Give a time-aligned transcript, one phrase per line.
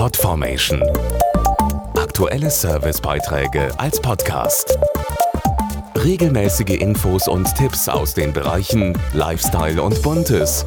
[0.00, 0.82] Podformation.
[1.94, 4.78] Aktuelle Servicebeiträge als Podcast.
[5.94, 10.64] Regelmäßige Infos und Tipps aus den Bereichen Lifestyle und Buntes.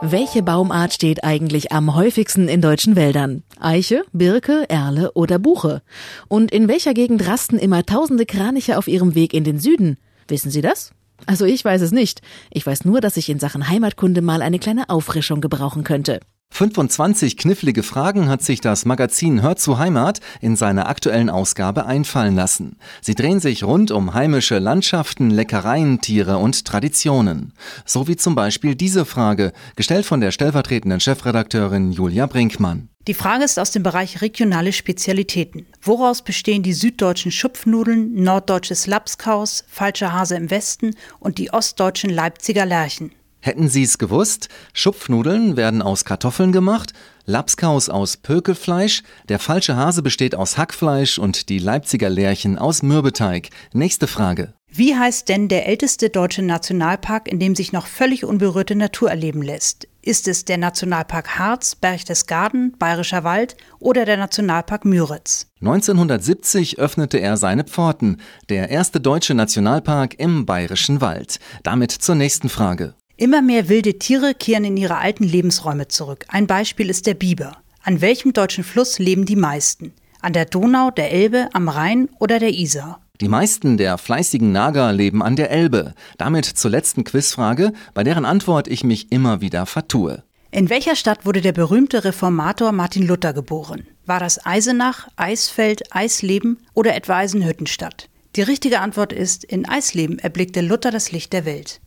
[0.00, 3.42] Welche Baumart steht eigentlich am häufigsten in deutschen Wäldern?
[3.60, 5.82] Eiche, Birke, Erle oder Buche?
[6.28, 9.98] Und in welcher Gegend rasten immer tausende Kraniche auf ihrem Weg in den Süden?
[10.28, 10.92] Wissen Sie das?
[11.26, 12.22] Also ich weiß es nicht.
[12.50, 16.20] Ich weiß nur, dass ich in Sachen Heimatkunde mal eine kleine Auffrischung gebrauchen könnte.
[16.58, 22.34] 25 knifflige Fragen hat sich das Magazin Hört zu Heimat in seiner aktuellen Ausgabe einfallen
[22.34, 22.78] lassen.
[23.00, 27.52] Sie drehen sich rund um heimische Landschaften, Leckereien, Tiere und Traditionen.
[27.84, 32.88] So wie zum Beispiel diese Frage, gestellt von der stellvertretenden Chefredakteurin Julia Brinkmann.
[33.06, 35.64] Die Frage ist aus dem Bereich regionale Spezialitäten.
[35.80, 42.66] Woraus bestehen die süddeutschen Schupfnudeln, norddeutsches Lapskaus, falscher Hase im Westen und die ostdeutschen Leipziger
[42.66, 43.12] Lerchen?
[43.40, 44.48] Hätten Sie es gewusst?
[44.72, 46.92] Schupfnudeln werden aus Kartoffeln gemacht,
[47.24, 53.50] Lapskaus aus Pökelfleisch, der falsche Hase besteht aus Hackfleisch und die Leipziger Lärchen aus Mürbeteig.
[53.72, 54.54] Nächste Frage.
[54.70, 59.42] Wie heißt denn der älteste deutsche Nationalpark, in dem sich noch völlig unberührte Natur erleben
[59.42, 59.88] lässt?
[60.02, 65.46] Ist es der Nationalpark Harz, Berchtesgaden, Bayerischer Wald oder der Nationalpark Müritz?
[65.60, 71.40] 1970 öffnete er seine Pforten, der erste deutsche Nationalpark im Bayerischen Wald.
[71.62, 72.94] Damit zur nächsten Frage.
[73.20, 76.24] Immer mehr wilde Tiere kehren in ihre alten Lebensräume zurück.
[76.28, 77.56] Ein Beispiel ist der Biber.
[77.82, 79.92] An welchem deutschen Fluss leben die meisten?
[80.20, 83.00] An der Donau, der Elbe, am Rhein oder der Isar?
[83.20, 85.94] Die meisten der fleißigen Nager leben an der Elbe.
[86.16, 90.22] Damit zur letzten Quizfrage, bei deren Antwort ich mich immer wieder vertue.
[90.52, 93.84] In welcher Stadt wurde der berühmte Reformator Martin Luther geboren?
[94.06, 98.08] War das Eisenach, Eisfeld, Eisleben oder etwa Eisenhüttenstadt?
[98.36, 101.80] Die richtige Antwort ist, in Eisleben erblickte Luther das Licht der Welt.